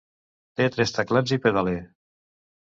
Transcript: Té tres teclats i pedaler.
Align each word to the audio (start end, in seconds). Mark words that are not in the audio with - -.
Té 0.61 0.65
tres 0.75 0.93
teclats 0.95 1.35
i 1.37 1.39
pedaler. 1.45 1.77